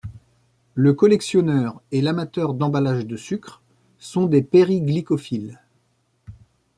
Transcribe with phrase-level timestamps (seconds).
[0.73, 3.61] Le collectionneur et l'amateur d'emballage de sucres
[3.99, 5.59] sont des périglycophiles.